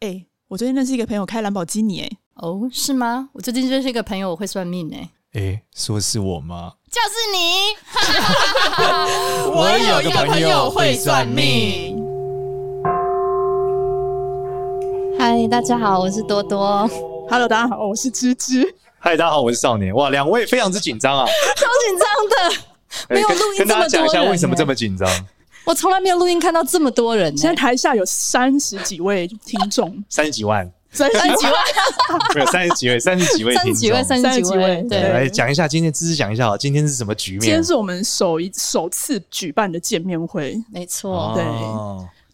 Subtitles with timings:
[0.00, 3.30] 哎、欸，我最近认识一个朋友开兰博基尼，哎，哦，是吗？
[3.32, 6.74] 我最近认识一个朋友，我会算命，哎，哎，说是我吗？
[6.88, 7.74] 就是你。
[9.50, 12.00] 我有一个朋友会算命。
[15.18, 16.88] 嗨，大家好，我是多多。
[17.28, 18.72] Hello，大家好，我是芝芝。
[19.00, 19.92] 嗨，大家好，我是少年。
[19.92, 23.66] 哇，两位非常之紧张啊，超紧张的，没有录音这么多人。
[23.66, 25.10] 跟大家讲一下为什么这么紧张。
[25.68, 31.54] 我从来没有录音看到这么多人，现在台下有三十几位听众， 三十几万，三十几万，
[32.34, 34.82] 没有三十几位，三十几位，三十几位，三十几位。
[34.88, 37.40] 对，来讲一下今天，芝芝讲一下，今天是什么局面？
[37.42, 41.44] 今天是我们首一首次举办的见面会，没错，对。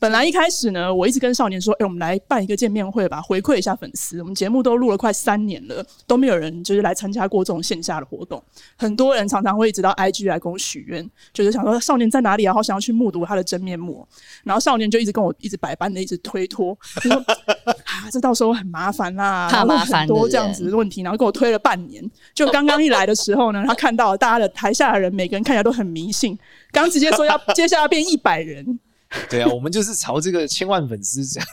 [0.04, 4.20] 本来一开始呢，我一直跟少年说：“哎、欸，我们来办一个见面会吧，回馈一下粉丝。
[4.20, 8.44] 我们节目都录了快三年了，都没有人就是来参加过这种线下的活动。
[8.76, 12.52] 很多人常常会一直到 IG 来跟我许愿，就是想说少年在哪里啊？
[12.52, 14.06] 好想要去目睹他的真面目。
[14.42, 17.16] 然后少年就一直跟我一直百般的一直推脱，就说
[17.64, 22.04] 啊，这到时候很麻烦啦，怕麻烦，很多这样子的问题，然后跟我推了半年。
[22.34, 26.38] 就刚刚一来的时候呢，他看到了大家的台下的人，每个人看起来都很迷信，
[26.70, 28.78] 刚直接说要接下来变一百人。”
[29.30, 31.48] 对啊，我们就是朝这个千万粉丝这样，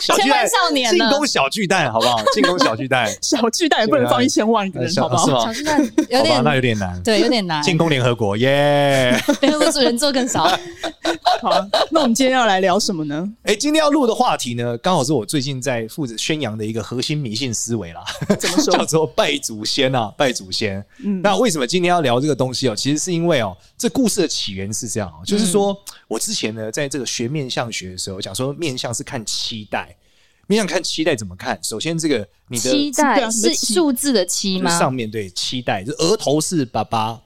[0.16, 2.22] 千万少年进攻小巨蛋，好不好？
[2.32, 5.44] 进攻小巨蛋， 小巨蛋也不能放一千万个人，好不好？
[5.46, 7.62] 小巨蛋有点，那有点难，对，有点难。
[7.62, 9.18] 进攻联合国，耶！
[9.40, 10.44] 联合国主人做更少。
[11.42, 11.50] 好，
[11.90, 13.28] 那我们今天要来聊什么呢？
[13.44, 18.02] 哎，今天要录的话题呢，刚好是我最近在负责宣扬的一个核心迷信思维啦。
[18.38, 18.76] 怎么说？
[18.76, 20.84] 叫做拜祖先啊，拜祖先。
[21.04, 22.74] 嗯，那为什么今天要聊这个东西哦？
[22.76, 25.76] 其实是因为哦，这故事的起源是这样哦，就是说
[26.08, 26.54] 我之前。
[26.54, 29.94] 呢，在这个学面相学的时候，讲说面相是看期待，
[30.46, 31.58] 面相看期待怎么看？
[31.62, 34.78] 首先，这个你的期待是数字的期吗？
[34.78, 37.20] 上面对期待，就额头是爸爸，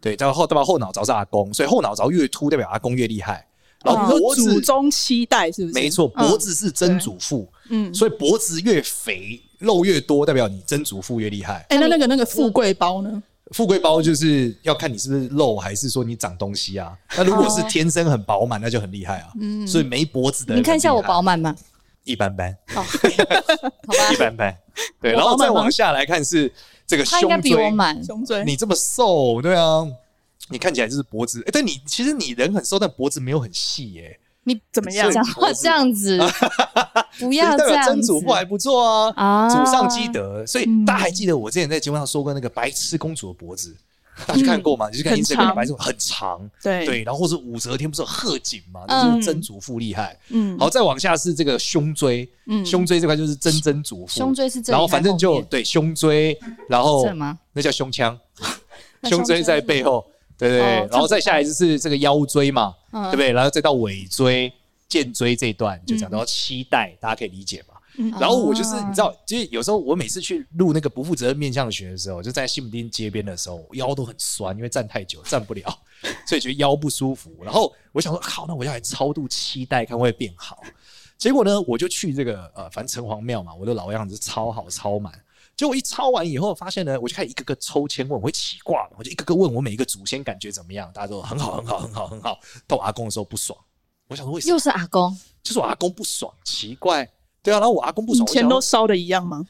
[0.00, 3.46] 对，然后代表后脑勺是阿公，所以后脑勺越秃代表阿公越厉害。
[3.84, 5.74] 然后脖子祖宗七代是不是？
[5.74, 11.64] 没错，脖子是曾祖父，嗯，所以脖子越肥，肉越多，代表你曾祖父越厉害。
[11.68, 13.22] 哎，那那个那个富贵包呢？
[13.52, 16.96] 富贵包就是要看你是不是肉，还是说你长东西啊？
[17.16, 19.32] 那如果是天生很饱满，那就很厉害啊。
[19.40, 21.56] 嗯，所以没脖子的，你看一下我饱满吗？
[22.04, 22.56] 一般般。
[22.68, 24.56] 好， 好吧，一般般。
[25.00, 26.52] 对，然后再往下来看是
[26.86, 28.44] 这个胸椎，胸椎。
[28.44, 29.86] 你这么瘦，对啊，
[30.48, 31.42] 你看起来就是脖子。
[31.46, 34.18] 哎，但你其实你人很瘦，但脖子没有很细耶。
[34.48, 35.12] 你怎么样？
[35.12, 36.18] 讲话这样子，
[37.20, 37.90] 不要这样子。
[37.92, 40.46] 曾祖父还不错啊，祖上积德。
[40.46, 43.76] 所以大家还记得我之前在节目上说过那个白痴公主的脖子，
[44.26, 44.88] 大家去看过吗？
[44.90, 47.02] 你去看 Instagram 白痴很长，对对。
[47.04, 48.86] 然后或是武则天不是有贺锦吗？
[48.88, 50.18] 就是曾祖父厉害。
[50.30, 52.28] 嗯，好，再往下是这个胸椎，
[52.64, 54.18] 胸椎这块就是曾曾祖父。
[54.18, 56.38] 胸椎是，然后反正就对胸椎，
[56.68, 57.06] 然后
[57.52, 58.18] 那叫胸腔，
[59.04, 60.04] 胸椎在背后。
[60.38, 63.32] 对对对，然后再下来就是这个腰椎嘛，对不对？
[63.32, 64.52] 然后再到尾椎、
[64.88, 67.74] 肩椎这一段，就讲到七代，大家可以理解嘛。
[68.20, 75.78] 然后我就是你知道，就是有时候我每次去录那个不负责任面向学的时候，就在西门町街边的时候，腰都很酸，因为站太久站不了，
[76.24, 77.32] 所以觉得腰不舒服。
[77.42, 80.62] 然后我想说，好，那我要来超度期待，看会变好。
[81.16, 85.12] 结果呢，我就去这个呃，反正城隍庙嘛，我的老样子超好超满。
[85.58, 92.38] 结果一抄完以后，发现呢，我就开始一个个抽签问，我会起卦嘛，我就一个个问我每一个祖先感觉怎么样，大家都很好，很好，很好，很好。
[92.64, 93.58] 到我阿公的时候不爽，
[94.06, 94.54] 我想说为什么？
[94.54, 97.04] 又是阿公，就是我阿公不爽，奇怪，
[97.42, 97.58] 对啊。
[97.58, 99.44] 然后我阿公不爽，钱都烧的一样吗？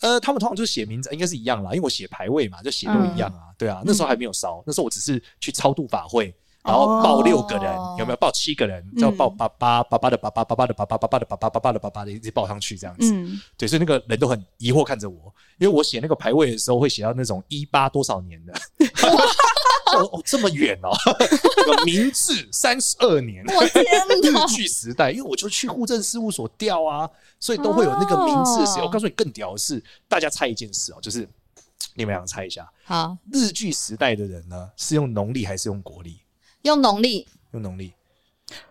[0.00, 3.80] 呃，他们通常就是写名字，应该是一样啦，因为我写牌位嘛，就写都一样啊，对啊。
[3.86, 6.34] 那时候还没有烧，那时候我只是去超度法会。
[6.64, 8.16] 然后报六个人，有没有？
[8.16, 8.82] 报七个人？
[8.96, 13.12] 叫报爸爸、爸爸的爸爸、爸爸的爸爸、爸爸的爸爸、爸爸的爸爸的一直报上去这样子。
[13.58, 18.54] 对，所以那个人都很疑惑看着我，因为我写那个排位的时候会写到那种一八多少年的，
[19.92, 20.90] 哦，这么远哦，
[21.84, 27.06] 明治三十二年，我天哪，日据时代，因为我就去户政事务所调啊，
[27.38, 28.86] 所以都会有那个明治的时候。
[28.86, 31.28] 我告诉你，更屌的是，大家猜一件事哦，就是
[31.92, 36.18] 你们俩猜一下，好，日据时代的人呢，是用农历还是用国历？
[36.64, 37.92] 用农历，用农历，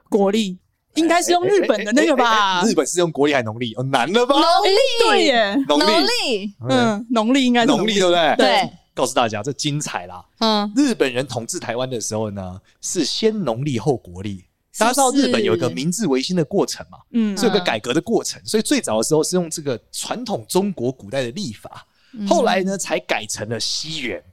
[0.10, 0.58] 国历
[0.96, 2.64] 应该是用日本的那个吧？
[2.66, 3.72] 日本是用国历还是农历？
[3.76, 4.34] 哦，难了吧？
[4.34, 8.36] 农历对耶，农历，嗯，农历应该是农历对不对？
[8.36, 10.26] 对，告诉大家这精彩啦。
[10.40, 14.44] 嗯，日本人统治台湾的时候呢，是先农历后国历。
[14.80, 16.98] 大家知道日本有一个明治维新的过程嘛？
[17.12, 21.86] 嗯，是有个改革的过程，所以最早的时候是用这个传统中国古代的历法，
[22.28, 24.24] 后来呢才改成了西元。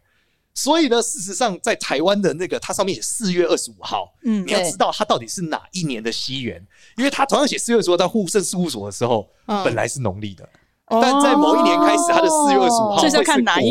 [0.54, 4.12] 所以呢，事实上，在台湾的那个，它上面写四月二十五号。
[4.24, 6.60] 嗯，你要知道它到底是哪一年的西元，
[6.96, 10.48] 因为它同样写四月二十五号，在户政事务所的时候，本来是农历的。
[10.92, 13.16] 但在某一年开始，它的四月二十五号会是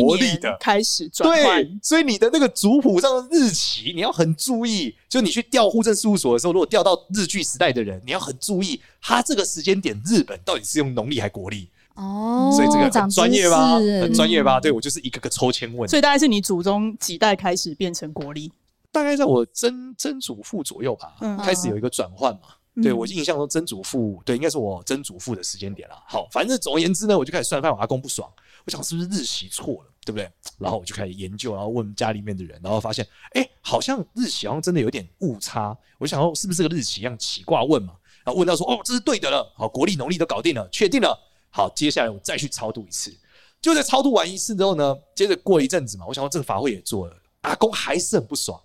[0.02, 1.62] 国历的开始转换。
[1.62, 4.96] 对，所以你的那个族谱上的日期你要很注意。
[5.06, 11.68] 就你去调户政事务所的时候，如果调到日据时代的人，你要很注意，他这个时间点日本到底是用农历还国历？
[12.00, 13.74] 哦，所以这个很专业吧？
[13.74, 14.58] 很专业吧？
[14.58, 15.86] 对，我就是一个个抽签问。
[15.86, 18.50] 所以大概是你祖宗几代开始变成国历？
[18.90, 22.48] 大概在我曾曾祖父左右吧，嗯、开始有一个转换嘛。
[22.76, 25.94] 嗯、对我印象中曾祖父，对，应该是我曾祖父的时间点了。
[26.06, 28.28] 好，反正总而言之呢，我就开始算，发现我阿公不爽，
[28.64, 30.30] 我想是不是日期错了，对不对？
[30.58, 35.76] 然后我就开始研究，然后问家里面的人，然后发现，哎，好像日期好像真的有点误差。
[35.98, 37.92] 我就想说，是不是这个日期一样起卦问嘛？
[38.24, 41.18] 然后问到说，哦，这是对的了，好，国历农历都搞定了，确定了。
[41.50, 43.14] 好，接下来我再去超度一次。
[43.60, 48.58] 就在超度完一次之后呢，接着过一阵子嘛，我想说这个法会也做了，阿公还是很不爽。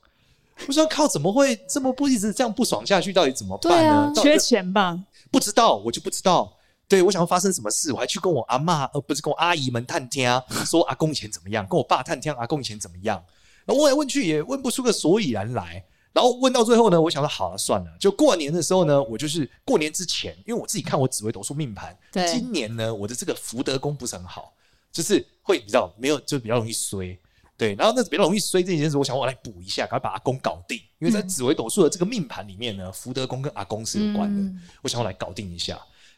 [0.68, 3.12] 我说靠，怎么会这么不一直这样不爽下去？
[3.12, 3.92] 到底怎么办呢？
[3.92, 4.98] 啊、缺钱吧？
[5.30, 6.56] 不知道，我就不知道。
[6.88, 13.22] 对，我想要发生什么事，我还去跟我阿嬷，呃，不是跟我阿姨们探听啊， 说阿公以前怎么样，跟我爸探听阿公以前怎么样。
[13.66, 15.84] 然后问来问去也问不出个所以然来。
[16.16, 24.54] 然后问到最后呢，我想说好了算了，就过年的时候呢，我就是过年之前，因为我自己看我紫微斗数命盘，对今年呢我的这个福德宫不是很好，
[24.94, 27.20] 就是会比较没有，就比较容易衰。
[27.58, 30.78] 对，然后那比较容易衰这件事，我想我来补一下，赶快把阿公搞定。
[31.00, 35.78] 因为在紫微斗数的这个命盘里面呢，福德宫跟阿公是有关的，嗯、我想我来搞定一下。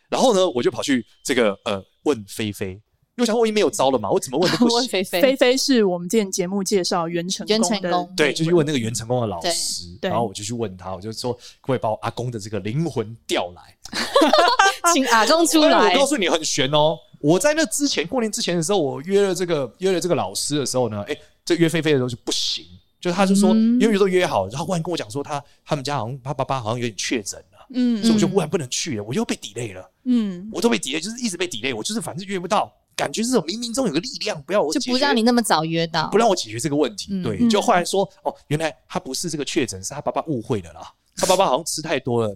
[0.10, 2.80] 然后呢，我就跑去这个呃问菲菲，
[3.18, 4.78] 因为我想我已经没有招了嘛，我怎么问都不 行。
[4.78, 9.88] 问菲菲，菲菲是我们之前节目介绍袁成功的，对，就去问那个袁成功的老师。
[10.02, 13.76] 然后我就去问他，我就说可不可以把我阿公的这个灵魂调来，
[14.94, 15.94] 请阿公出来。
[15.94, 16.96] 我告诉你很悬哦。
[17.20, 22.64] 我在那之前过年之前的时候，我约了这个约了这个老师的时候呢，哎，这约菲菲的时候就不行，
[23.02, 42.36] 就他就说，因为都约好，然后忽然跟我讲说他他们家好像他爸爸好像有点确诊了，嗯，所以我就忽然不能去了，我又被 delay 了，嗯，我都被 delay，就是一直被 delay，我就是反正约不到，感觉这种冥冥中有个力量不要我，就不让你那么早约到，不让我解决这个问题，对，就后来说哦，原来他不是这个确诊，是他爸爸误会了啦，他爸爸好像吃太多了，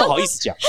[0.00, 0.54] 不 好意思讲。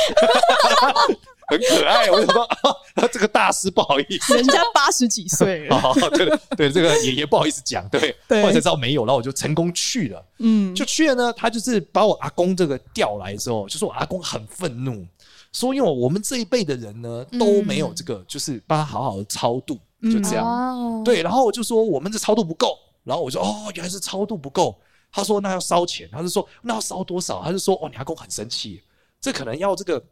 [1.52, 6.26] 很可爱，我就说啊， 这个大师不好意思，人家八十几岁了，好好对
[6.56, 8.42] 对，这个爷爷不好意思讲，对，对。
[8.42, 11.34] 后来才知道没有，然后我就成功去了，嗯，就去了呢。
[11.34, 15.06] 他就是把我阿公这个调来之后，就说我阿公很愤怒，
[15.52, 21.22] 说因为我们这一辈的人呢都没有这个，就是帮他好好的超度，就这样，嗯、对。
[21.22, 24.80] 然后我就说我们这超度不够，然后我说哦，原来是超度不够。
[25.12, 27.42] 他说那要烧钱，他就说那要烧多少？
[27.44, 28.82] 他就说哦，你阿公很生气，
[29.20, 30.04] 这可能要这个。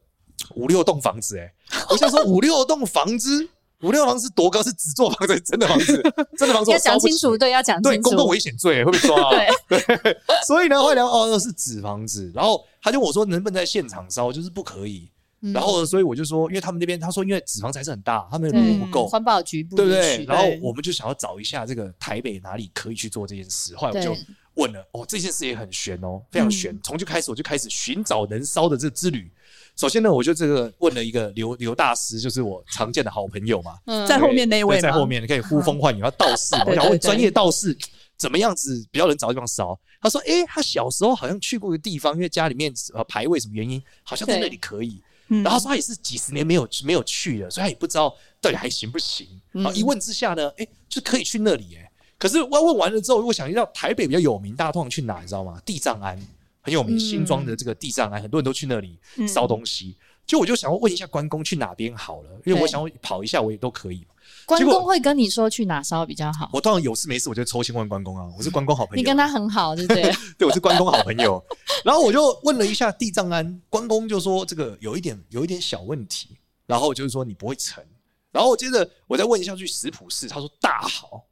[0.55, 1.53] 五六栋房子，哎，
[1.91, 3.45] 我想说五六栋房子，
[3.81, 4.63] 五六房子多高？
[4.63, 6.01] 是纸做房子，真的房子，
[6.37, 6.71] 真的房子。
[6.71, 7.97] 要讲清楚，对，要讲清楚。
[7.97, 9.31] 对，公共危险罪会被抓。
[9.67, 14.31] 对 对， 所以呢，后来哦，那是纸房子，然后他就问我说，能不能在现场烧？
[14.31, 15.09] 就是不可以。
[15.53, 20.25] 然后，所以我就说，因为他们那边，他说，因为脂肪才是很大，他们的路不够，环保局不对不对？
[20.25, 23.75] 然后我们就想要找一下这个台北哪里可以去做这件事。
[23.75, 24.15] 后来我就
[24.55, 26.77] 问了，哦，这件事也很悬哦，非常悬。
[26.83, 29.31] 从就开始，我就开始寻找能烧的这之旅。
[29.77, 37.77] 首先呢，我就这个问了一个刘刘大师，就是我常见的好朋友嘛，嗯在后面那位，在后面你可以呼风唤雨，他道士嘛， 我想问专业道士
[38.17, 39.79] 怎么样子比较能找地方烧。
[40.01, 45.01] 他说，诶，他小时候好像去过一个地方，因为家里面呃排位什么原因，好像在那里可以。
[45.29, 49.27] 然后他说他也是几十年没有没有去了，所以他也不知道到底还行不行。
[49.51, 51.89] 然后一问之下呢，诶，就可以去那里诶。
[52.17, 55.61] 可是我问完了之后，我想一道，台北比较有名，大家通常去哪，你知道吗？
[55.65, 56.19] 地藏庵。
[56.61, 59.95] 很有名，新庄的这个地藏庵，很多人都去那里烧东西。
[60.27, 64.05] 就我就想要问一下关公去哪边好了，因为我想要跑一下，我也都可以。
[64.49, 66.49] 关公会跟你说去哪烧比较好？
[66.51, 68.97] 我当然有事没事我就抽签问关公啊，我是关公好朋友。
[68.97, 70.11] 你跟他很好，对不对？
[70.39, 71.43] 对，我是关公好朋友。
[71.85, 77.83] 然后我就问了一下地藏庵，关公就说这个有一点有一点小问题，然后就是说你不会成。
[78.31, 81.25] 然后接着我再问一下去石浦寺，他说大好。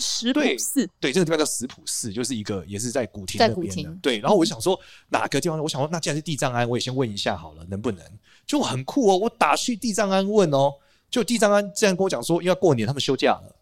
[0.00, 3.98] 石浦寺，对，这个地方叫石浦寺，就是一个也是在古亭那边的。
[4.00, 4.78] 对，然后我就想说
[5.10, 5.58] 哪个地方？
[5.60, 8.02] 我想说那既然是地藏庵，我也先问一下好了，能不能？
[8.46, 10.72] 就很酷哦，我打去地藏庵问哦，
[11.10, 13.56] 就地藏庵竟然跟我讲说，因为要过年他们休假了，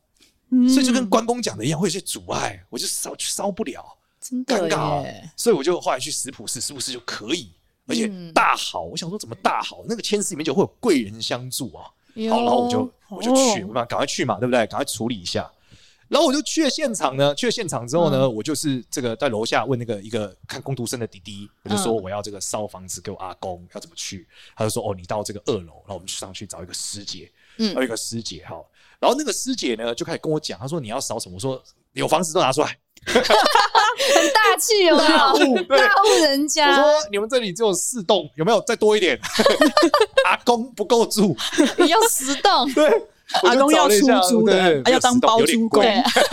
[0.50, 3.85] 嗯、所以就跟关公讲的一样，会有些阻碍，我就烧烧不了，
[4.21, 5.05] 真尴尬。
[5.37, 7.50] 所以我就后来去石浦寺，石浦寺就可以，
[7.87, 8.83] 而且大好。
[8.83, 9.83] 我想说怎么大好？
[9.88, 11.85] 那个签诗里面就会有贵人相助啊。
[12.31, 14.67] 好，然后我就我就去，我嘛赶快去嘛，对不对？
[14.67, 15.50] 赶快处理一下。
[16.09, 24.26] 然后我就去了现场呢，去了现场之后呢，嗯、我就是这个在楼下问那个一个看工读生的弟弟，我就说我要这个烧房子给我阿公，要怎么去？
[24.57, 28.57] 他就说哦，你到这个二楼，然后我们去上去找一个师姐，嗯，有一个师姐哈，
[28.99, 31.35] 然后那个师姐呢就开始跟我讲，她说你要扫什么？
[31.35, 31.62] 我说
[31.93, 33.23] 有房子都拿出来， 很
[34.33, 36.71] 大气哦，大户大户人家。
[36.71, 39.19] 我说你们这里只有四栋，有没有再多一点？
[40.27, 41.37] 阿公不够住，
[41.79, 42.73] 你要十栋。
[42.73, 42.91] 对。
[43.45, 45.85] 阿公要出租的，要当包租公，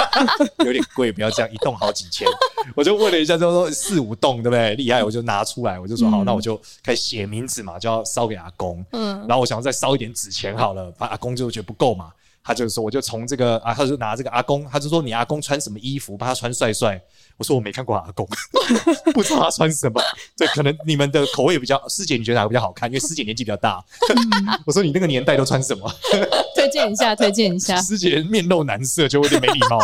[0.66, 2.28] 有点贵，不要这样，一栋好几千。
[2.74, 4.76] 我就问了一下，就说四五栋，对不对？
[4.76, 8.84] 厉害，我就拿出来，我就说好，那我就开始写名字嘛，就要烧给阿公。
[8.92, 12.12] 嗯，然后我想要再烧一点纸钱好了，怕阿公就觉得不够嘛。
[12.44, 17.02] 他就说，我就从这个啊，他就拿这个阿公，他就说你阿公穿什么衣服，把他穿帅帅。
[17.38, 18.28] 我说我没看过阿公，
[19.14, 20.02] 不知道他穿什么。
[20.38, 22.90] 对，可能你们的口味比较，师姐你觉得哪个比较好看？
[22.90, 23.84] 因为师姐年纪比较大。
[24.66, 25.92] 我说你那个年代都穿什么？
[26.56, 27.82] 推荐一下，推荐一下。
[27.82, 29.80] 师姐面露难色，就有点没礼貌。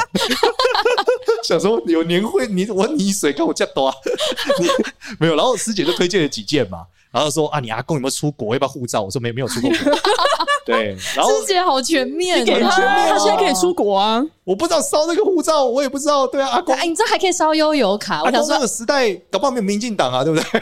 [1.43, 3.93] 想说有年会，你我溺水，跟我这样多，
[4.60, 4.67] 你
[5.20, 5.36] 没有。
[5.36, 6.86] 然后师姐就推荐了几件嘛。
[7.12, 8.56] 然后说啊，你阿公有没有出国？
[8.56, 9.01] 要不要护照？
[9.01, 9.77] 我说没，没有出过国。
[10.65, 12.72] 对，然后师姐好全面，很全面，
[13.10, 14.24] 他现在可以出国啊！
[14.44, 16.25] 我不知道烧那个护照，我也不知道。
[16.27, 18.24] 对啊，阿公，哎，你这还可以烧悠游卡。
[18.24, 20.62] 我想说，那个时代搞不好没有民进党啊，对不对？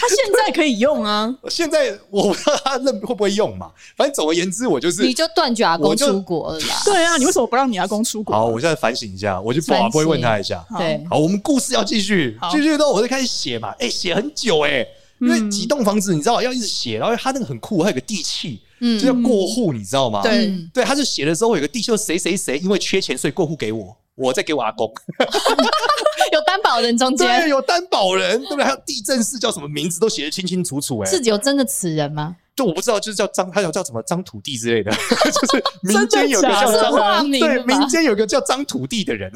[0.00, 1.32] 他现在可以用啊。
[1.50, 3.70] 现在我不知道他认会不会用嘛。
[3.96, 6.80] 反正总而言之，我就是你就断绝阿公出国了啦。
[6.84, 8.34] 对啊，你为什么不让你阿公出国？
[8.34, 10.64] 好，我现在反省一下，我就不不会问他一下。
[10.78, 13.74] 对，好，我们故事要继续，继续之后我就开始写嘛。
[13.80, 14.86] 哎，写很久哎。
[15.20, 18.60] 因为几栋房子，你知道要一直写，然后他那个很酷，还有个地契，
[19.00, 20.22] 就叫过户，你知道吗？
[20.22, 24.86] 对对，他就写的时候有个地契，说谁谁谁因为缺钱，所以过户给我，我再给我阿公，
[26.32, 28.64] 有担保人中间，对，有担保人，对不对？
[28.64, 32.36] 还有地震是叫什么名字都写得清清楚楚，哎，是有真的此人吗？
[32.58, 34.90] 就我不知道，就是叫张，他有叫什么张土地之类的，
[35.30, 39.30] 就是民间有个叫张，对，民间有个叫张土地的人，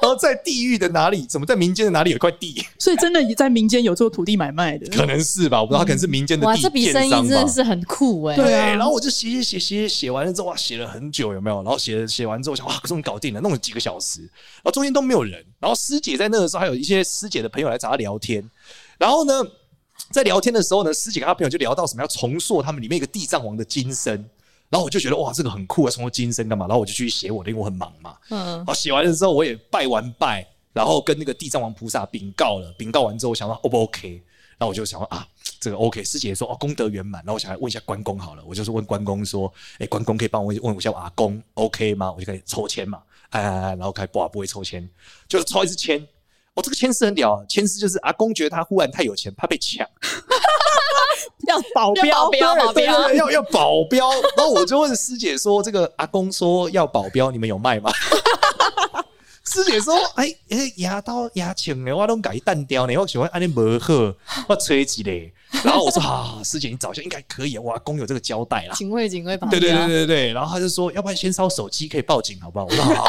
[0.00, 2.64] 然后在地狱的哪里，怎么在民间的哪里有块地？
[2.78, 5.60] 所以真的在民间有做土地买卖的，可能是吧？
[5.60, 6.46] 我不知道，他可能是民间的地。
[6.46, 8.36] 哇，这笔生意真的是很酷哎！
[8.36, 11.56] 对，然后我就写写写写写完了之后，哇，写了很久，有没有？
[11.64, 18.48] 然后写写完之后，想哇，终于搞定了，弄了几个小时，然后中间都没有人，然后师姐在那个时候，还有一些师姐的朋友来找他聊天，
[18.96, 19.42] 然后呢？
[20.10, 24.14] 在聊天的时候呢，师姐跟她朋友就聊到什么要重塑他们里面一个地藏王的金身，
[24.68, 26.66] 然后我就觉得哇，这个很酷啊，重塑金身干嘛？
[26.66, 28.16] 然后我就去写我的，因为我很忙嘛。
[28.30, 34.22] 嗯，好，写完了之后我也拜完拜，然后跟那个地藏王菩萨禀告了，禀告完之后我想说 O 不 OK？
[34.58, 35.26] 然后我就想说啊，
[35.58, 36.04] 这个 OK。
[36.04, 37.22] 师姐说哦，功德圆满。
[37.22, 42.12] 然后我想来问一下关公好了，我就是问关公说，哎，关公可以帮我问一下我阿公 OK 吗？
[42.12, 43.00] 我就开始抽签嘛，
[43.30, 44.86] 哎，然后开始不不会抽签，
[45.28, 46.06] 就是抽一次签。
[46.60, 49.86] 哦，这个牵丝很屌，牵丝就是阿公觉得他忽然太有钱，怕被抢，
[51.48, 54.10] 要保镖，保镖，保镖，要要保镖。
[54.36, 57.90] 然后我就问师姐说：“这个阿公说要保镖，你们有卖吗？”
[59.42, 64.14] 师姐说：“哎哎，牙刀牙枪的，我都改弹雕呢，我喜欢安尼磨合，
[64.46, 65.32] 我吹起嘞。”
[65.64, 67.56] 然后我说：“啊，师姐，你找一下，应该可以。
[67.58, 70.32] 我阿公有这个交代啦。”警卫，警卫，对对对对对。
[70.32, 73.06] 然后他就说：“要不然先烧手机，可以报警，好不好？”我说：“好。”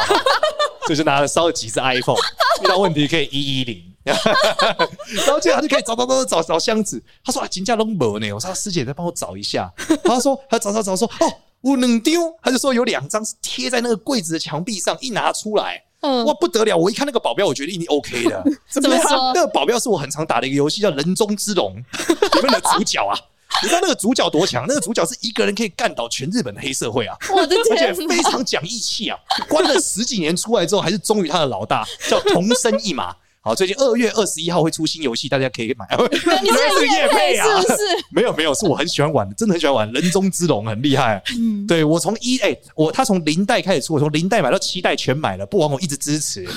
[0.86, 2.18] 所以 就拿了烧了几只 iPhone，
[2.62, 7.02] 遇到问题可以一一零， 然后接着他就可以找找找找找箱子。
[7.24, 9.72] 他说啊，金家龙没呢，我说师姐再帮我找一下。
[10.04, 16.76] 他说他找找找说哦，我能丢，他就说有两张是贴在那个柜子的墙壁上，一拿出来，嗯，哇不得了！
[16.76, 18.44] 我一看那个保镖，我觉得一定 OK 的。
[18.70, 19.32] 怎么说？
[19.34, 23.16] 那个保镖是我很常打的一个游戏，叫人中之龙里面的主角啊。
[23.62, 24.64] 你知道那个主角多强？
[24.68, 27.16] 那个主角是一个人可以干倒全日本的黑社会啊！
[27.34, 29.18] 我的天，而且非常讲义气啊！
[29.48, 33.14] 关了十几年出来之后，还是忠于他的老大，叫桐生一马。
[33.44, 35.84] 好，最近二月二十一号会出新游戏，大家可以买。
[36.00, 37.60] 你这是 叶配啊？
[37.60, 37.78] 是不是？
[38.12, 39.92] 没有没有，是我很喜欢玩的，真的很喜欢玩。
[39.92, 41.20] 人中之龙很厉害。
[41.36, 46.48] 嗯，对我从一哎，我他从零代开始出，我从零代买到七代全买了，不枉我一直支持。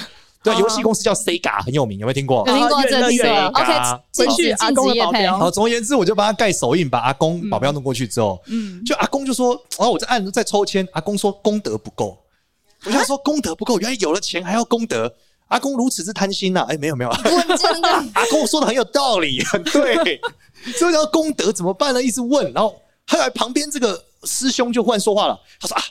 [0.45, 2.43] 对，游戏公司叫 Sega，很有名，有没有听过？
[2.47, 3.07] 有听过这个
[3.47, 5.37] OK，继续阿公的保镖。
[5.37, 12.17] 好，总而言之，我就帮他盖手印，把阿公保镖弄过去之后，嗯，就阿公就说，然后我在按在抽签，阿公说功德不够。
[12.85, 15.11] 我就说功德不够，原来有了钱还要功德，
[15.47, 16.63] 阿公如此之贪心呐？
[16.69, 17.11] 哎，没有没有，
[17.57, 20.21] 真的， 阿公说的很有道理，很对。
[20.77, 22.03] 所以叫功德怎么办呢？
[22.03, 22.75] 一直问，然后
[23.07, 25.83] 后来旁边这个师兄就忽然说话了，他说啊，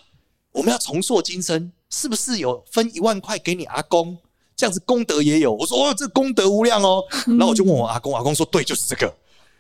[0.53, 4.17] 我们要重塑今生，是不是有分一万块给你阿公？
[4.57, 7.03] 这样子功德也有，我说哦，这功德无量哦。
[7.27, 9.15] 然后我就问我阿公，阿公说对，就是这个。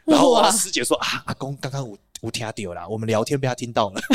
[0.05, 4.01] 然后我师姐说啊，阿公刚刚我我听到了，我们聊天被他听到了。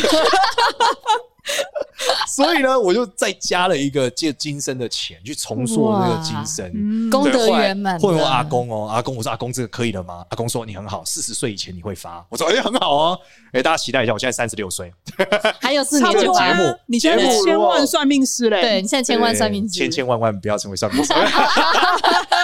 [2.36, 8.00] 所以呢，我就再加了一个借今生的钱去重塑那个今生，功德圆满。
[8.00, 10.24] 会问阿公哦，阿公，我说阿公这个可以了吗？
[10.30, 12.26] 阿公说你很好，四十岁以前你会发。
[12.30, 13.20] 我说哎，很好哦，
[13.52, 14.94] 哎，大家期待一下，我现在三十六岁，
[15.60, 18.62] 还有四年就节目，你现在千万算命师嘞？
[18.62, 21.14] 对，你现在千万算命师，千千万万不要成为算命师，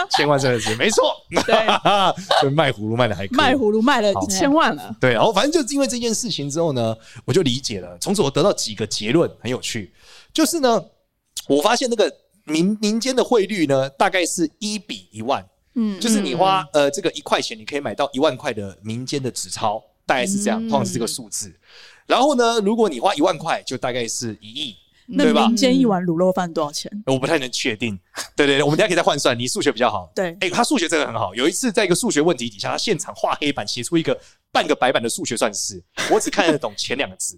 [0.10, 4.96] 千万算命师没错， 对，卖葫芦卖的还可以，卖葫芦卖了一千万了。
[5.00, 6.96] 对，然后反正就是因为这件事情之后呢，
[7.26, 9.94] 我就理解了，从此我得到几个结论，很有趣。
[10.34, 10.84] 就是呢，
[11.48, 12.12] 我发现那个
[12.46, 15.46] 民民间的汇率呢，大概是一比一万，
[15.76, 21.54] 嗯，就是你花、嗯、呃这个一块钱，你可以买到一万块的民间的纸钞，大概是这样，通常是这个数字。
[22.06, 24.76] 然后呢，如果你花一万块，就大概是一亿。
[25.08, 25.42] 对吧？
[25.42, 26.92] 那民间一碗卤肉饭多少钱？
[27.06, 27.98] 我不太能确定。
[28.36, 29.38] 对对对，我们等下可以再换算。
[29.38, 30.12] 你数学比较好。
[30.16, 31.34] 对，哎，他数学真的很好。
[31.36, 34.18] 有一次在一个数学问题底下，他现场画黑板写出一个
[34.52, 37.38] 半个白板的数学算式，我只看得懂前两个字。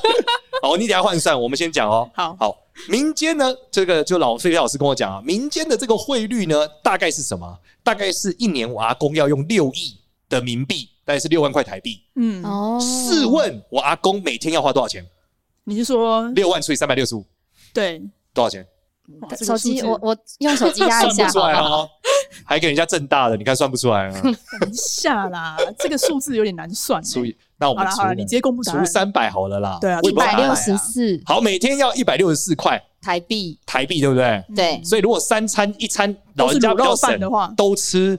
[0.62, 2.10] 好，你等下换算，我们先讲哦。
[2.14, 2.56] 好，好，
[2.88, 7.58] 民间呢，这个就老费老师跟我讲啊，民间的这个汇率呢，大概是什么？
[7.82, 12.00] 大概是一年我阿公要用六亿的冥币，大概是六万块台币。
[12.16, 12.78] 嗯，哦。
[12.80, 15.04] 试问我阿公每天要花多少钱？
[15.64, 17.24] 你是说六万除以三百六十五？
[17.72, 18.02] 对，
[18.32, 18.66] 多少钱？
[19.44, 21.86] 手机，我我用手机压一下，算不出来哦，
[22.42, 24.20] 还给人家正大的，你看算不出来啊？
[24.22, 24.32] 等
[24.70, 27.02] 一下啦，这个数字有点难算。
[27.02, 29.76] 除以那我们好了，你直接公布除三百好了啦。
[29.78, 31.20] 对啊，一百六十四。
[31.26, 34.42] 好，每天要一百六十四块台币，台币对不对？
[34.56, 34.82] 对。
[34.82, 38.18] 所以如果三餐一餐老人家比较省的话，都吃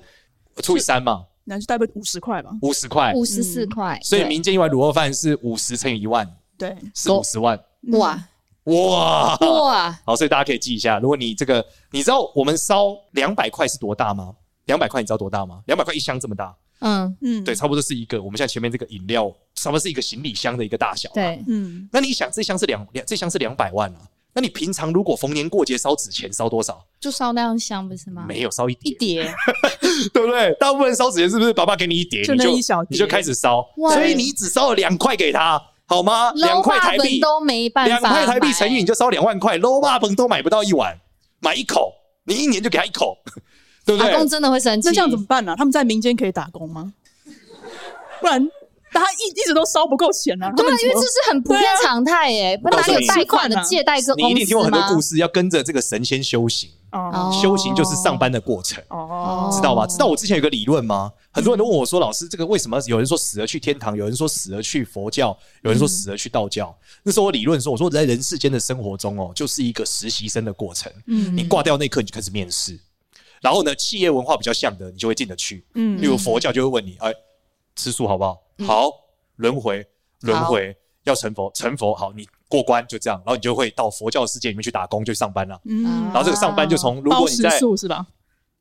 [0.61, 2.51] 除以三嘛，那就大概五十块吧。
[2.61, 3.99] 五十块，五十四块。
[4.03, 7.59] 所以民间一碗卤肉饭是五十乘以一万，对，四五十万。
[7.93, 8.19] 哇
[8.65, 9.99] 哇哇！
[10.05, 14.33] 好，所以大家可以记一下，如果你这个，你知道我们烧两百块是多大吗？
[14.65, 15.61] 两百块你知道多大吗？
[15.67, 21.07] 两百块一箱这么大，嗯嗯，对，差不多是一个我们现在前面这个饮料，差不多是一个行李箱的一个大小。
[21.13, 21.87] 对，嗯。
[21.91, 24.01] 那你想，这箱是两两，这箱是两百万啊？
[24.33, 26.83] 那你平常如果逢年过节烧纸钱烧多少？
[26.99, 28.25] 就烧那样香不是吗？
[28.27, 29.35] 没有烧一叠，一叠，
[30.11, 30.51] 对不对？
[30.59, 35.61] 大部分人烧纸钱是不是爸爸给你一叠，就那一小叠，你就开始烧，所以你只烧了两块给他。
[35.87, 36.31] 好吗？
[36.33, 40.97] 两块台币都没办法，两块台币乘以你就烧两万块，卤肉饭都买不到一碗，
[41.39, 41.93] 买一口，
[42.25, 43.17] 你一年就给他一口，
[43.85, 44.11] 对不对？
[44.11, 45.55] 阿公真的会生气，那这样怎么办呢？
[45.57, 46.93] 他们在民间可以打工吗？
[48.21, 48.49] 不然。
[48.93, 50.49] 他一一直都烧不够钱啊！
[50.55, 52.57] 对啊，因为这是很普遍常态耶。
[52.57, 53.97] 不哪里有贷款的借贷？
[54.15, 56.69] 你一定听过很多故事，要跟着这个神仙修行。
[56.93, 58.81] 哦，修行就是上班的过程。
[58.87, 59.85] 哦，知道吗？
[59.85, 61.11] 知道我之前有个理论吗？
[61.35, 66.73] 很多人都问我说：“老师，这个为什么有人说死了去天堂，有人说死了去佛教，有人说死了去道教？”
[67.03, 70.89] 那时候我理论说：“我说在人世间的生活中哦，就是一个实习生的过程。
[71.07, 72.79] 嗯，你挂掉那一刻你就开始面试，
[73.41, 75.65] 然后呢，企业文化比较像的，你就会进得去。
[75.73, 77.13] 嗯，例如佛教就会问你：哎。”
[77.77, 78.41] 吃素好不好？
[78.65, 78.89] 好，
[79.35, 79.85] 轮回，
[80.21, 80.73] 轮回
[81.03, 85.59] 要成佛，成佛好，你过关就这样，然后你就会到佛教世界里面去打工，就上班了。
[85.65, 88.07] 嗯，然后这个上班就从，如果你在是吧？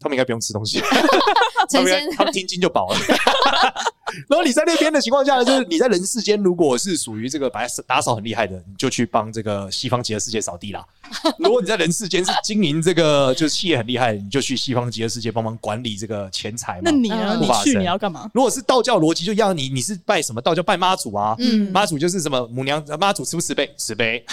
[0.04, 0.82] 他们应该不用吃东西，
[1.72, 2.98] 他们他们听经就饱了。
[4.28, 10.84] 然后你在那边的情况下呢，就是你在人世间，如果是属于这个把打扫很厉害的，你就去帮这个西方极乐世界扫地啦。
[11.40, 16.82] 如果你在人世间是经营这个就是企业很厉害，你就去西方极乐世界帮忙管理这个钱财嘛。
[16.84, 17.38] 那你呢？
[17.40, 18.30] 你去你要干嘛？
[18.34, 20.62] 如果是道教逻辑，就要你你是拜什么道教？
[20.62, 21.34] 拜妈祖啊。
[21.38, 23.68] 嗯，妈祖就是什么母娘，妈祖慈不慈悲？
[23.76, 24.24] 慈悲，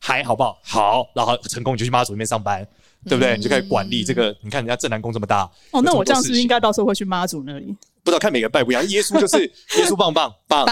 [0.00, 0.58] 还好不好？
[0.62, 2.66] 好，然后成功你就去妈祖那边上班。
[3.08, 3.36] 对不对？
[3.36, 4.34] 你就开始管理这个。
[4.42, 7.76] 你看人家正南宫这么大哦，那我这样是不是应该到时候会去妈祖那里？
[8.02, 8.86] 不知道看每个人拜不一样。
[8.88, 9.42] 耶稣就是
[9.78, 10.66] 耶稣棒棒棒，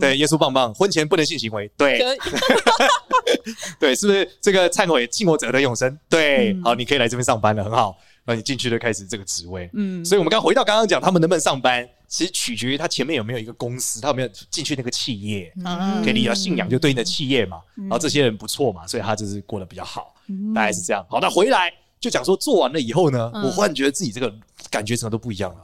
[0.00, 0.72] 对，耶稣棒棒。
[0.74, 2.00] 婚前不能性行为，对，
[3.80, 5.98] 对，是不是这个忏悔尽我者的永生？
[6.08, 7.96] 对，好，你可以来这边上班了，很好。
[8.24, 10.04] 那你进去就开始这个职位，嗯。
[10.04, 17.58] 所以我们刚回到刚刚讲，他们能不能上班，其实取决于他前面有没有一个公司，他有没有进去那个企业，嗯，可以理解信仰就对应的企业嘛。
[17.74, 20.14] 然后这些人不错嘛，所以他就是过得比较好。
[20.54, 21.04] 大概是这样。
[21.08, 24.32] 好，那回来就讲说做完了以后呢，我忽然觉得自己这个
[24.70, 25.60] 感觉什么都不一样了，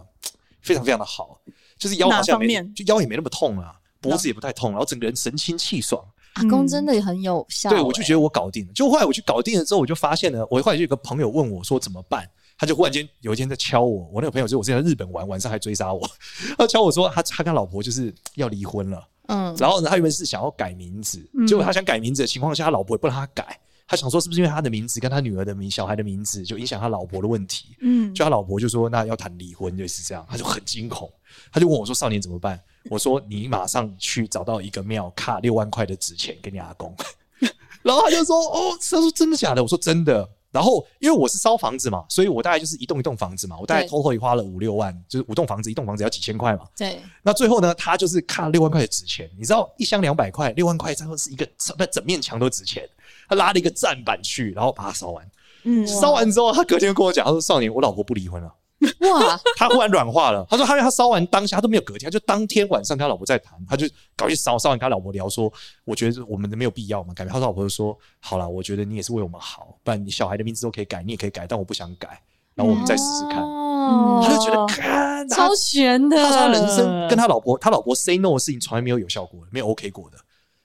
[0.62, 1.38] 非常非常的好，
[1.78, 6.04] 就是腰好像没，就腰也没那么痛了，脖子也不太痛，然后整个人神清气爽。
[6.34, 7.70] 阿公真的也很有效。
[7.70, 8.72] 对，我就觉得我搞定了。
[8.72, 16.00] 就后来我去搞定了之后，我就发现呢，我后来就有个朋友问我说怎么办，他就忽然间有一天在敲我，我那个朋友就是我之前在日本玩，晚上还追杀我，
[16.58, 23.56] 他敲我说他他跟老婆就是要离婚了，嗯，然后呢他原本是想要改名字，结果他想改名字的情况下，他老婆也不让他改。
[23.86, 27.76] 他想说是不是因为他的名字跟他女儿的名、小孩的名字就影响他老婆的问题？
[27.80, 31.10] 嗯，就他老婆就说那要谈离婚就是这样，他就很惊恐，
[31.52, 32.58] 他就问我说：“少年怎么办？”
[32.90, 36.94] 我说：“你马上去找到一个庙，卡六万块的纸钱给你阿公。
[37.82, 46.64] ”然后他就说：“哦，他说真的假的？”我说：“真的。”然后因为我是烧房子嘛，所以我大概就是一栋一栋房子嘛，我大概偷偷也花了五六万，就是五栋房子一栋房子要几千块嘛。
[46.76, 47.00] 对。
[47.22, 51.44] 那最后呢，他就是卡六万块的纸钱，你知道一箱两百块，六万块最后是一个
[51.76, 52.88] 那整面墙都值钱。
[53.28, 55.26] 他拉了一个站板去，然后把它烧完。
[55.64, 58.54] 嗯，烧完之后，他隔天跟我讲，他说：“少年，我老婆不离婚了。”
[59.00, 59.40] 哇！
[59.56, 60.46] 他忽然软化了。
[60.50, 65.50] 他说：“他因为他烧完当下他都没有隔天，他就当天晚上跟他老婆在谈，他就搞去烧烧完跟他老婆聊说，
[65.86, 67.32] 我觉得我们的没有必要嘛，改名。
[67.32, 72.20] 他老婆就说：好了，我觉得你也是为我们好，不然你小孩的名字都可以改，你也可以改，但我不想改。
[72.54, 73.42] 然后我们再试试看。
[73.42, 76.16] 哦，他就觉得看超悬的。
[76.16, 80.18] 他说他人生跟他老婆，他老婆 say no 的事情从来没有有效过，没有 OK 过的，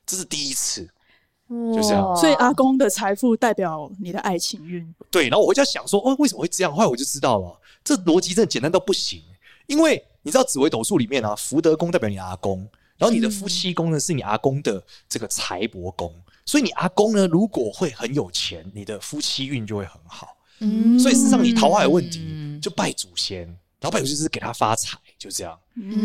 [0.06, 0.90] 这是第一次。”
[1.50, 2.16] 就这样。
[2.16, 4.94] 所以阿公的财富代表你的爱情运。
[5.10, 6.74] 对，然后我就想说，哦，为什么会这样？
[6.74, 9.22] 后来我就知道了，这逻辑真的简单到不行。
[9.68, 16.12] 因为你知道紫微斗数里面啊，福德宫代表你阿公，然后你的夫妻宫呢是你阿公的这个财帛宫，
[16.46, 20.36] 所以你阿公呢如果会很有钱，你的夫妻运就会很好。
[20.60, 23.42] 嗯，所以事实上你桃花有问题，就拜祖先，
[23.80, 25.60] 然后拜祖先就是给他发财，就这样。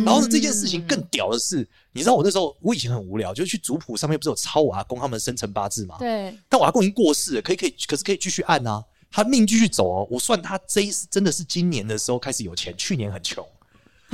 [0.04, 5.96] 然后呢，这件事情更屌的是，你知道我那时候我以前很无聊，就是去族谱上面不是有抄我阿公他们生辰八字吗？
[5.98, 6.36] 对。
[6.48, 10.08] 但我阿公已经过世了，可以可以，可是可以继续按啊，他命继续走哦。
[10.10, 13.46] 我算他这一次真的是今年的时候开始有钱，去年很穷。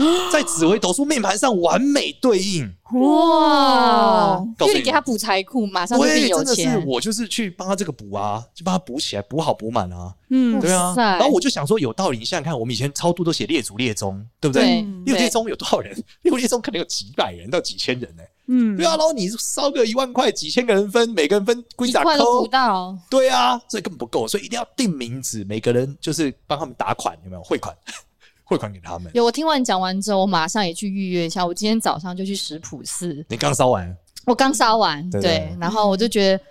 [0.32, 4.42] 在紫微斗数命盘上完美对应哇！
[4.60, 6.56] 因为你给他补财库，马上就变有钱。
[6.56, 10.12] 真的是我就是去帮他这个补啊，就帮他补起来，补好补满啊。
[10.30, 10.92] 嗯，对啊。
[10.96, 14.80] 然后我就想说有道理，你想想看，我们以前超度都写列祖列宗，对不对？
[15.04, 15.94] 列祖列宗有多少人？
[16.22, 18.22] 列祖列宗可能有几百人到几千人呢。
[18.48, 18.96] 嗯，对啊。
[18.96, 22.48] 然后你烧个一万块，几千个人分，每个人分归咋扣？
[23.08, 27.72] 对啊，所以根本不够，所以一定要定名字，每个人就是帮他们打款，有没有汇款？
[28.50, 29.08] 汇款给他们。
[29.14, 31.46] 有，我听完讲完之后，我马上也去预约一下。
[31.46, 33.24] 我今天早上就去食谱寺。
[33.28, 33.96] 你刚烧完？
[34.26, 35.56] 我刚烧完，对，对，对。
[35.60, 36.44] 然后我就觉得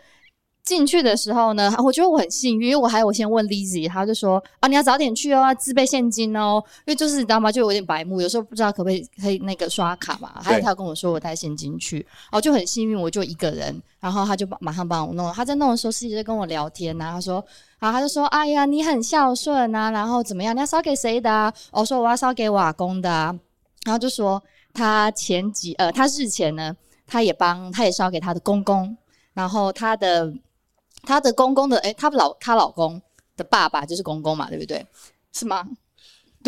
[0.63, 7.51] 进去的时候呢，我觉得我很幸运，因为我还有先问 Lizzy，他就说啊，你要早点去哦，要自备现金哦，因为就是你知道吗？
[7.51, 10.31] 就有点白目，有时候不知道可不可以可以那个刷卡嘛。
[10.41, 15.33] 还有他跟我说我带现金去，哦，就很幸运，我就一个人，然后他就马上帮我弄。
[15.33, 17.43] 他在弄的时候，师姐就跟我聊天呐，他说。
[17.79, 20.53] 然后他就说：“哎呀，你很孝顺啊，然后怎么样？
[20.53, 23.33] 你要烧给谁的啊？”我说：“我要烧给我阿公的啊。”
[23.87, 24.43] 然后就说
[24.73, 26.75] 他前几呃，他日前呢，
[27.07, 28.97] 他也帮，他也烧给他的公公，
[29.33, 30.29] 然后他的
[31.03, 33.01] 她的公公的诶，她老她老公
[33.37, 34.85] 的爸爸就是公公嘛，对不对？
[35.33, 35.67] 是吗？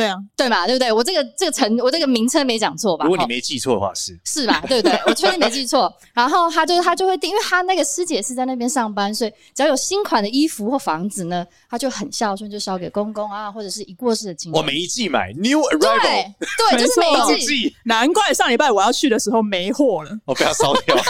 [0.02, 0.92] 对啊，对嘛，对不对？
[0.92, 3.06] 我这个这个成，我这个名称没讲错吧？
[3.06, 4.60] 如果你没记错的话，是是吧？
[4.68, 5.00] 对不对？
[5.06, 5.94] 我确定没记错。
[6.12, 14.60] 然后他就他就会订，因为他那个师姐是在那边上班，所以只要有新款的衣服或房子呢，他就很孝顺，就烧给公公啊，或者是一过世的亲人。
[14.60, 16.34] 我每一季买 New Arrival，对，
[16.72, 17.76] 对，就是每一季。
[17.86, 20.96] 难怪上礼拜我要去的时候没货了，我不要烧掉。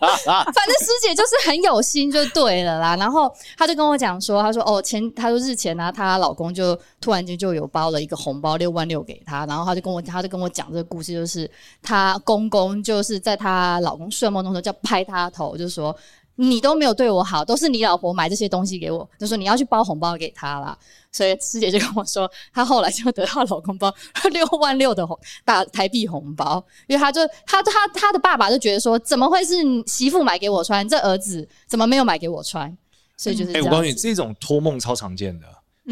[0.00, 2.96] 反正师姐就是很有心，就对了啦。
[2.96, 8.16] 然后他就跟我讲说，他说哦，前他说日前呢、啊，她老公就突然间就有包了一个。
[8.20, 15.96] 红包六万六给他，然后他就跟我，他就跟我讲这个故事，就是他公公就是在他老公睡梦中的时候，叫拍他头，就说
[16.34, 20.76] 你都没有对我好，都是你老婆买这些东西给我，就说你要去包红包给他啦。
[21.12, 23.92] 所以师姐就跟我说，她后来就得到老公包
[24.30, 32.76] 六万六的红大台币红包，因为他就他他他的爸爸就觉得说，怎么会是媳妇买给我穿，这儿子怎么没有买给我穿？
[33.16, 35.46] 所以就是，哎、欸，我告诉你，这种托梦超常见的，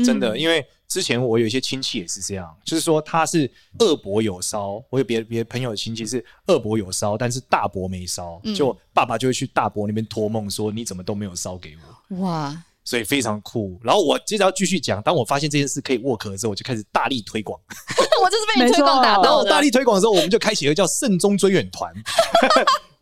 [0.04, 0.66] 真的，嗯、因为。
[0.88, 11.76] 之前我有一些亲戚也是这样，就是说他是二伯有烧，我有别别朋友的亲戚是二伯有烧，但是大伯没烧，嗯、就爸爸就会去大伯那边托梦说，你怎么都没有烧给
[12.08, 12.22] 我？
[12.22, 13.78] 哇，所以非常酷。
[13.84, 17.60] 然后我接着要继续讲，当我发现这件事可以 work 之后，我就开始大力推广。
[18.24, 19.28] 我就是被你推广打到的。
[19.28, 21.92] 然后大力推广的时候，我们就开启了叫慎终追远团。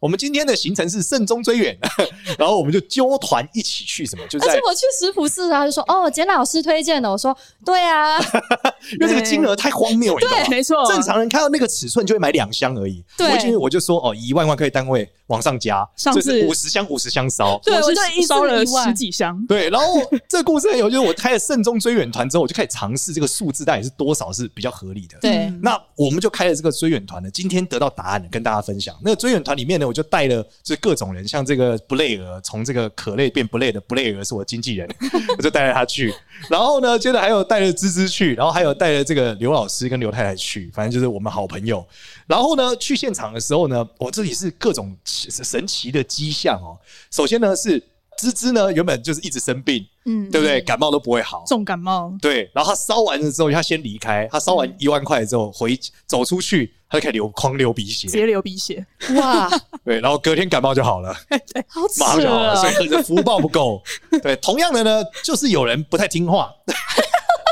[0.07, 1.77] 我们今天的行程是慎终追远，
[2.39, 4.25] 然后我们就揪团一起去什么？
[4.29, 8.17] 就是而且我去石浦寺，他就说：“哦，简老师推荐的。”我说：“对啊，
[9.01, 13.03] 因为这个金额太荒谬了，对，没错，正常人看到那个尺寸就会买两箱而已。
[13.19, 19.45] 对，我就我就说：哦，以一万万可以单位往上加，上次五十箱五十箱烧，对，我就烧了十几箱。
[19.49, 19.87] 对，然后
[20.29, 25.19] 这个故事很有，就是我开了慎终追远团之后，我就开始尝试这个数字到底是多少是比较合理的。
[25.21, 28.97] 对，那我们就开了这个追远团呢，今天得到答案了，跟大家分享。
[29.03, 30.43] 那个追远团里面呢，我就带了。
[30.63, 34.89] 就是各种人，像这个布雷尔，从这个可累变不累的布雷尔是我的经纪人，
[35.39, 36.15] 我就带着他去。
[36.51, 41.87] 然后呢，接着还有带着芝芝去，然后还有带着这个刘老师跟刘太太去，反正就是我们好朋友。
[42.27, 46.77] 然后呢，去现场的时候呢，我这里是各种神奇的迹象哦。
[47.11, 47.83] 首先呢是。
[48.19, 50.61] 芝芝呢，原本就是一直生病，嗯，对不对？
[50.63, 52.13] 感冒都不会好，重感冒。
[52.21, 54.29] 对，然后他烧完了之后，他先离开。
[54.31, 58.85] 他烧完一万块之后，回走出去，他就开始流狂流鼻血，直接流鼻血。
[59.17, 59.49] 哇，
[59.85, 62.57] 对，然后隔天感冒就好了，对，好马上就好了。
[62.57, 63.83] 所以你的福报不够。
[64.23, 66.51] 对，同样的呢，就是有人不太听话。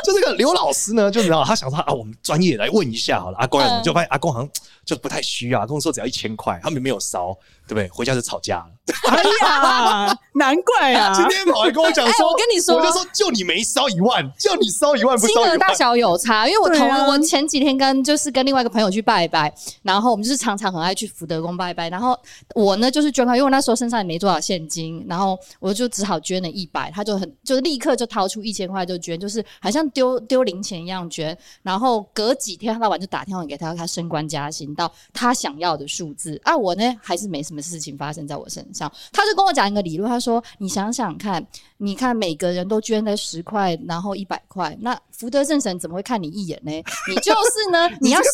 [0.04, 3.82] 就这个刘老师呢，就你知道，他想说啊，我们专业来问一下好了，阿公要怎么？
[3.82, 4.50] 就发现阿公好像
[4.84, 7.34] 就不太需要，阿公说只要一千块，他们没有烧，
[7.66, 7.88] 对不对？
[7.88, 8.66] 回家就吵架了。
[9.08, 11.12] 哎呀，难怪啊！
[11.16, 16.46] 今天跑来跟我讲说，我跟你说，我就说就你没烧一万，就你烧一万不烧一万，金额大小有差。
[16.46, 21.88] 因为我同我前几天跟就是跟另外一个朋友去拜拜，然后我们就是常常很爱去福德宫拜拜。
[21.88, 22.18] 然后
[22.54, 31.36] 我呢就是捐款，因为我那时候身上也没多少现金，然后我就只好捐了一百，他就很就是立刻就掏出一千块就捐，就是好像丢丢零钱一样捐。
[31.62, 38.92] 然后隔几天他老板就打电话给他，他升官加薪到他想要的数字啊，我呢还是没什什么事情发生在我身上。
[39.12, 46.72] 他就跟我讲一个理论，他说：“你想想看，你看每个人都捐了十块，然后一百块，那福德正神怎么会看你一眼呢？
[47.08, 48.26] 你就是呢， 你要吸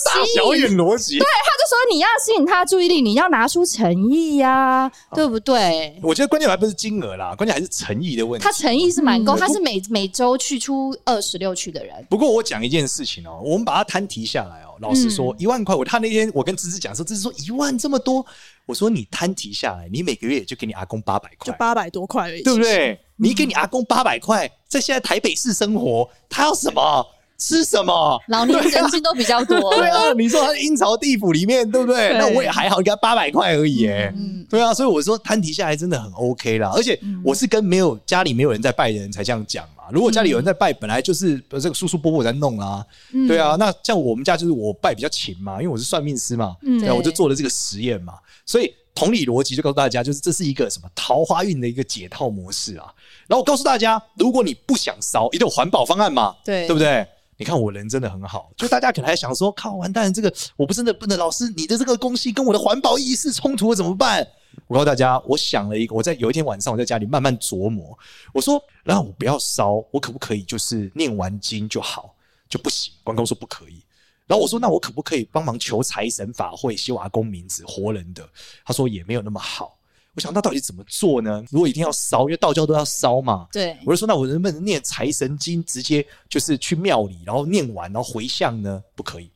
[0.62, 1.18] 引逻辑。
[1.18, 6.00] 对，他就说你要吸引他注意力，你要拿出诚意呀、啊，对不对？
[6.02, 8.44] 我觉得关键还不是金额啦，关键还是诚意的问题。
[8.44, 11.94] 他诚意是蛮够，他是每每周去出二十六去的人。
[12.08, 14.69] 不过我讲一件事情哦、喔，我们把它摊提下来哦、喔。
[14.80, 18.24] 老实说，一万块，我他那天我跟芝芝讲说，芝芝说一万这么多，
[18.66, 22.98] 我说你摊提下来，你每个月也就给你阿公八百块，就八百多块而已，对不对？
[23.16, 27.06] 你给你阿公八百块，在现在台北市生活，他要什么？
[27.38, 28.20] 吃什么？
[28.28, 29.58] 老年人均都比较多。
[29.74, 32.12] 对啊，你说他阴曹地府里面，对不对？
[32.18, 34.12] 那我也还好，你给他八百块而已，哎，
[34.48, 36.70] 对啊，所以我说摊提下来真的很 OK 啦。
[36.74, 39.79] 而且我是跟没有家里没有人在拜的人才这样讲嘛。
[39.92, 42.84] 如果家里有人在拜，本来就是这个叔叔伯伯在弄啊，
[43.28, 43.56] 对啊。
[43.56, 48.14] 那像我们家就是我拜比较勤嘛，因为我是算命师嘛，对啊，我就做了这个实验嘛。
[48.44, 52.92] 所以同理逻辑就告诉大家，就是这是一个什么桃花运的一个解套模式啊。
[53.26, 57.06] 然后我告诉大家，如果你不想烧，一定有环保方案嘛，对，对不对？
[57.40, 64.28] 你看我人真的很好，就大家可能还想说，靠，完蛋，这个我不真的不能，老师你的这个公西跟我的环保意识冲突了怎么办？
[64.66, 67.98] 我告诉大家，我想了一个，我在有一天晚上我在家里慢慢琢磨，
[68.34, 72.14] 我说，那我不要烧，我可不可以就是念完经就好？
[72.46, 73.82] 就不行，关公说不可以。
[74.26, 78.28] 然后我说，那我可不可以帮忙求财神法会写我阿公名字活人的？
[78.66, 79.78] 他说也没有那么好。
[80.16, 81.44] 我想那到底怎么做呢？
[81.50, 83.46] 如果一定要烧，因为道教都要烧嘛。
[83.52, 88.82] 对，我就说那我能不能念财神经，直接就是去庙里，然后念完，然后回向呢？
[88.96, 89.30] 不可以。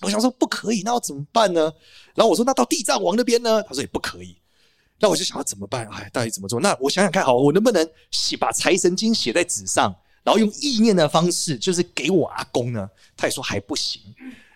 [0.00, 1.72] 我想说不可以，那要怎么办呢？
[2.14, 3.62] 然后我说那到地藏王那边呢？
[3.62, 4.36] 他说也不可以。
[5.00, 5.86] 那我就想要怎么办？
[5.92, 6.58] 哎，到底怎么做？
[6.58, 12.90] 那我想想看，好，我能不能写把财神经写在纸上，然后用意念的方式，就是给我阿公呢？
[13.16, 14.02] 他也说还不行。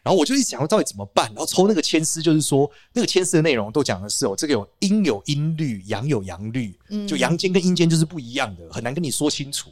[0.03, 1.27] 然后我就一直想，到底怎么办？
[1.27, 9.71] 然后抽那个签诗，就是说那个签诗的内容都讲的是哦，这个有阴有阴律，阳有阳律，就阳间跟阴间就是不一样的，很难跟你说清楚。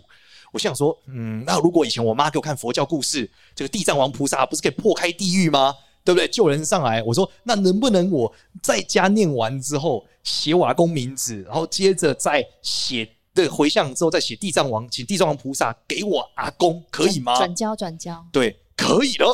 [0.52, 5.74] 我想说，嗯，那如果以前我妈给我看佛教故事，这个地藏王菩萨不是可以破开地狱吗？
[6.02, 6.26] 对不对？
[6.26, 7.02] 救人上来。
[7.02, 17.36] 我说，那能不能我在家念完之后，写我阿公名字，然后接着再写的回向之后，再写地藏王，请地藏王菩萨给我阿公，可以吗？
[17.36, 18.24] 转交，转交。
[18.32, 19.26] 对，可以的。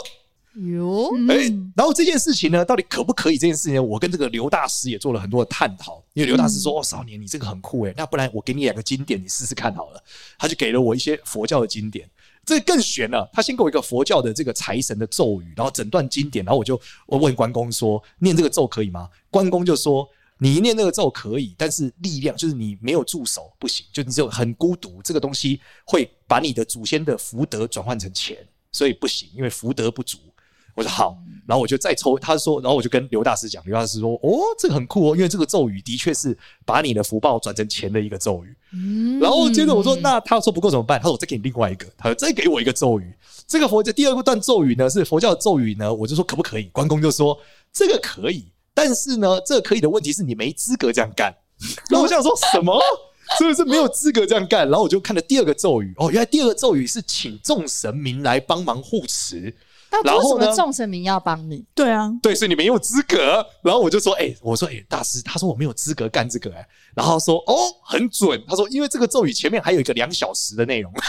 [0.56, 1.36] 哟，哎，
[1.74, 3.36] 然后这件事情呢，到底可不可以？
[3.36, 6.02] 这件事情，我跟这个刘大师也做了很多的探讨。
[6.14, 10.02] 因为刘大师说：“哦，少年，你这个很酷诶，那不然我给你两个经典，你试试看好了。”
[10.38, 12.08] 他就给了我一些佛教的经典，
[12.46, 13.28] 这个更玄了。
[13.34, 28.38] 他先给我一个佛教的这个财神的咒语，然后整段经典，然后我就我问关公说：“念这个咒可以吗？”关公就说：“你一念那个咒可以，但是力量就是你没有助手不行，就你只有很孤独，这个东西会把你的祖先的福德转换成钱，
[28.72, 30.16] 所以不行，因为福德不足。”
[30.76, 32.18] 我说好，然后我就再抽。
[32.18, 43.12] 他说，然后我就跟刘大师讲，刘大师说：“哦，这个很酷哦，因为这个咒语的确是把你的福报转成钱的一个咒语。”嗯，然后接着我说：“那他说不够怎么办？”他说：“我再给你另外一个。”他说：“再给我一个咒语。”
[43.48, 46.64] 这个佛教第二个段咒语呢是佛教的咒语呢，我就说可不可以？
[46.64, 47.38] 关公就说
[47.72, 51.34] ：“这个可以，但是呢，这个可以的问题是你没资格这样干。
[51.88, 52.78] ”然后我想说什么？
[53.38, 54.68] 是不是没有资格这样干？
[54.68, 59.52] 然后我就看了第二个咒语，哦，原来第二个咒语是请众神明来帮忙护持。
[60.04, 61.64] 然后为什么众神明要帮你？
[61.74, 63.44] 对啊，对，所以你没有资格。
[63.62, 68.42] 然后我就说，哎、欸，我说，哎、欸，大师，他说我没有资格干这个、欸，哎，然后说，哦，很准。
[68.48, 70.92] 他说，因为这个咒语前面还有一个两小时的内容。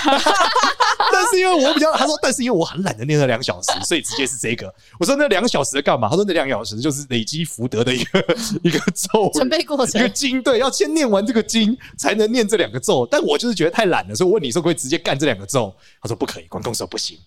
[1.12, 4.74] 但是因为我比较，他说，但是因为我很懒得念那两小时，所以直接是这个。
[5.00, 6.10] 我说那两小时干嘛？
[6.10, 8.20] 他说那两小时就是累积福德的一个
[8.64, 13.08] 一个咒，准备过程，一个经，对，要先念完这个经才能念这两个咒。
[13.10, 15.74] 但我就是觉得太懒了，所以我问你说可以直接干这两个咒？
[16.02, 17.18] 他说不可以，关公说不行。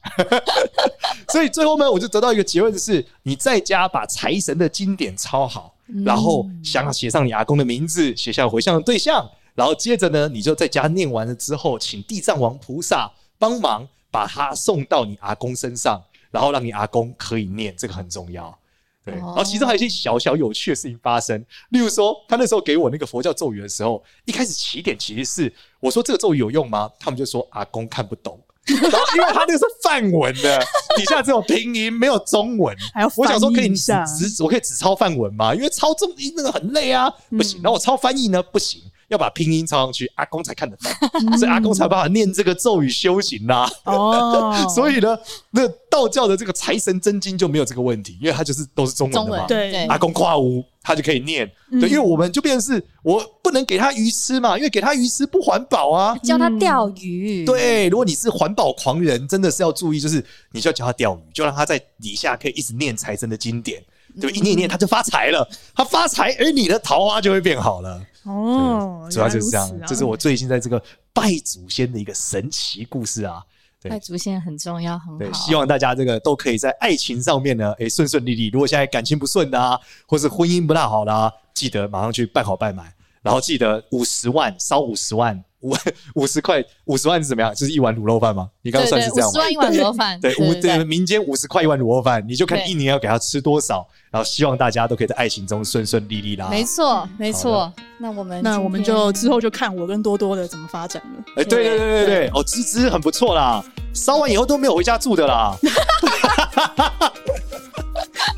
[1.28, 13.10] 所以最后呢，我就得到一个结论，就是你在家把财神的经典抄好，然后想写上你阿公的名字，写下回向的对象，然后接着呢，你就在家念完了之后，请地藏王菩萨。
[13.40, 15.98] 帮忙把它送到你阿公身上，
[16.30, 18.54] 然后让你阿公可以念，这个很重要。
[19.02, 26.90] 对，然后其中还有一些小小有趣的事情发生，例如说，他那时候给我那个佛教咒语的时候，一开始起点其实是我说这个咒语有用吗？
[26.98, 28.38] 他们就说阿公看不懂，
[28.82, 30.58] 然后因为他那个是范文的，
[30.96, 33.92] 底下只有拼音没有中文，还要我想说可以只
[34.30, 35.54] 只我可以只抄范文吗？
[35.54, 37.60] 因为抄中音那个很累啊，不行。
[37.62, 38.82] 然后我抄翻译呢，不行。
[39.08, 43.68] 要把拼音抄上去，阿公才看得到，所以阿公才办法念这个咒语修行呐。
[43.82, 45.18] 哦， 所以呢，
[45.50, 49.46] 那道教的这个财神真经就没有这个问题，因为它就是都是中文的嘛。
[49.48, 51.50] 对，阿公夸无，他就可以念。
[51.70, 56.16] 对，因为我们就变成是我不能给他鱼吃嘛，因为给他鱼吃不环保啊。
[56.18, 57.44] 教他钓鱼。
[57.44, 63.82] 对，如果你是环保狂人，真的是要注意，就是你就要教他钓鱼，就让他在底下可以一直念财神的经典。
[64.20, 64.38] 对不对？
[64.38, 68.04] 一念一念他就发财了，他发财，而你的桃花就会变好了。
[68.24, 69.80] 哦，主要就是这样。
[69.86, 73.40] 这是我最近在这个拜祖先的一个神奇故事啊。
[73.88, 75.18] 拜祖先很重要，很好。
[75.18, 78.48] 对，希望大家这个都可以在爱情上面呢，哎，顺顺利利。
[78.48, 85.42] 如果现在感情不顺的啊，或是婚姻不大好的啊，记得马上去拜好拜满，然后记得五十万烧五十万。
[85.60, 85.74] 五
[86.14, 87.54] 五十块，五十万是怎么样？
[87.54, 88.48] 就是一碗卤肉饭吗？
[88.62, 89.30] 你刚刚算是这样吗？
[89.30, 96.48] 五十万一碗卤肉饭，对，五对民间五十块一碗卤肉饭，你就看一年要给他吃多少，然后希望大家都可以在爱情中顺顺利利啦。
[96.50, 97.72] 没错，没错。
[97.98, 101.24] 那我们那我们就之后就看我跟多多的怎么发展了。
[101.36, 105.54] 哎，对对对对对，哦，芝芝很不错啦，烧完以后都没有回家住的啦。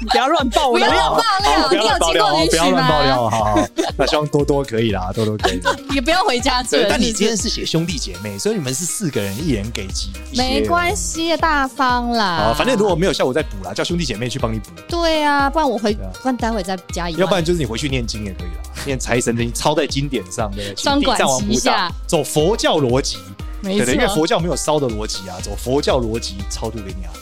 [0.03, 3.69] 你不要乱爆料，不要爆料，不要乱爆料，不要乱爆料，好好。
[3.97, 5.61] 那希望多多可以啦，多多可以。
[5.95, 6.77] 也不要回家住。
[6.88, 10.11] 但你今天是写兄弟姐妹，所以你们是四个人，一人给几？
[10.37, 12.49] 没关系，大方啦。
[12.49, 14.71] 好，反正如果没有效，我再补啦，叫兄弟姐妹去帮你补。
[14.88, 17.15] 对啊，不然我回，不然待会再加一。
[17.15, 23.19] 要不然就是你回去念经也可以啦，念财神的经抄在经典上的，双管齐下，走佛教逻辑。
[23.61, 27.12] 没错，因为佛教没有烧的逻辑啊，走佛教逻辑超度给你啊。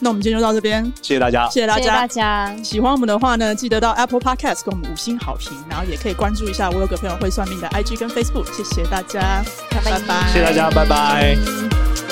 [0.00, 2.54] 那我们今天就到这边，谢谢大家，谢谢大家，大家。
[2.62, 12.03] 喜欢我们的话呢，记得到 Apple Podcast 给我们五星好评，然后也可以关注一下我有个朋友会算命的 IG 跟 Facebook，谢谢大家，拜拜，谢谢大家，拜拜。